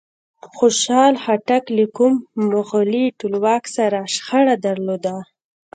[0.55, 2.13] خوشحال خټک له کوم
[2.49, 5.15] مغولي ټولواک سره شخړه درلوده؟